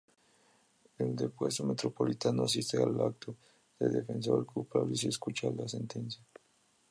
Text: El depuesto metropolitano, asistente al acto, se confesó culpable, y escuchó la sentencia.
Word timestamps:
El 0.97 1.15
depuesto 1.15 1.63
metropolitano, 1.63 2.45
asistente 2.45 2.87
al 2.87 3.05
acto, 3.07 3.35
se 3.77 4.03
confesó 4.03 4.43
culpable, 4.47 4.95
y 4.99 5.07
escuchó 5.07 5.51
la 5.53 5.67
sentencia. 5.67 6.23